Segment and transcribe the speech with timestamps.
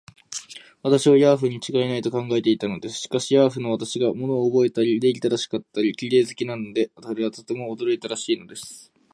[0.81, 3.01] 私をヤーフにちがいない、と考えていたのです。
[3.01, 8.91] しかし、ヤーフの私が物をおぼえたり、礼儀正しかったり、綺麗好きなので、彼はとても驚いたらしいのです。